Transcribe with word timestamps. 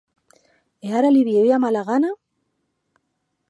E 0.87 0.95
ara 0.99 1.09
li 1.13 1.23
vie 1.27 1.41
ua 1.47 1.57
malagana! 1.63 2.09